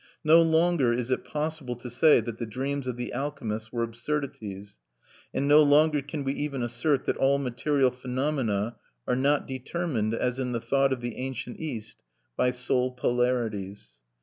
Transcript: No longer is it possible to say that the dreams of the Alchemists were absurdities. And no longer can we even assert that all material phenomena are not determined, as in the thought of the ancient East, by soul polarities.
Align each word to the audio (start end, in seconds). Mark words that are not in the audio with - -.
No 0.23 0.41
longer 0.41 0.93
is 0.93 1.11
it 1.11 1.23
possible 1.23 1.75
to 1.75 1.87
say 1.87 2.21
that 2.21 2.39
the 2.39 2.47
dreams 2.47 2.87
of 2.87 2.95
the 2.97 3.13
Alchemists 3.13 3.71
were 3.71 3.83
absurdities. 3.83 4.79
And 5.31 5.47
no 5.47 5.61
longer 5.61 6.01
can 6.01 6.23
we 6.23 6.33
even 6.33 6.63
assert 6.63 7.05
that 7.05 7.17
all 7.17 7.37
material 7.37 7.91
phenomena 7.91 8.77
are 9.07 9.15
not 9.15 9.45
determined, 9.47 10.15
as 10.15 10.39
in 10.39 10.53
the 10.53 10.59
thought 10.59 10.91
of 10.91 11.01
the 11.01 11.17
ancient 11.17 11.59
East, 11.59 12.01
by 12.35 12.49
soul 12.49 12.89
polarities. 12.89 13.99